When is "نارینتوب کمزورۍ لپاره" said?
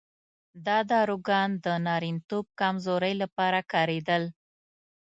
1.87-3.59